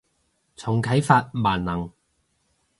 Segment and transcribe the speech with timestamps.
[0.55, 1.91] 重啟法萬能